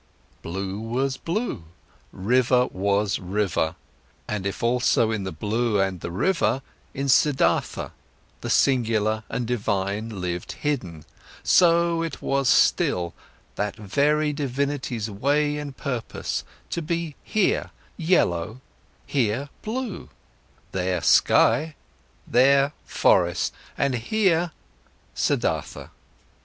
[0.41, 1.63] Blue was blue,
[2.11, 3.75] river was river,
[4.27, 6.63] and if also in the blue and the river,
[6.95, 7.91] in Siddhartha,
[8.41, 11.05] the singular and divine lived hidden,
[11.43, 13.13] so it was still
[13.57, 18.59] that very divinity's way and purpose, to be here yellow,
[19.05, 20.09] here blue,
[20.71, 21.75] there sky,
[22.25, 24.49] there forest, and here
[25.13, 25.89] Siddhartha.